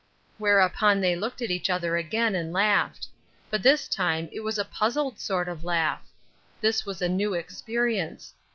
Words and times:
Whereupon 0.39 0.99
they 0.99 1.15
looked 1.15 1.43
at 1.43 1.51
each 1.51 1.69
other 1.69 1.95
again 1.95 2.33
and 2.33 2.51
laughed; 2.51 3.07
but 3.51 3.61
this 3.61 3.87
time 3.87 4.29
it 4.31 4.39
was 4.39 4.57
a 4.57 4.65
puzzled 4.65 5.19
sort 5.19 5.47
of 5.47 5.63
laugh. 5.63 6.01
This 6.59 6.87
was 6.87 7.03
a 7.03 7.07
new 7.07 7.35
experience. 7.35 8.33